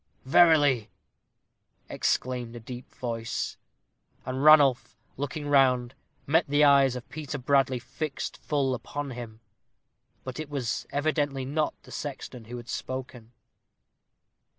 [0.27, 0.89] _""Verily!"
[1.87, 3.55] exclaimed a deep voice;
[4.25, 5.93] and Ranulph, looking round,
[6.25, 9.41] met the eyes of Peter Bradley fixed full upon him.
[10.23, 13.31] But it was evidently not the sexton who had spoken.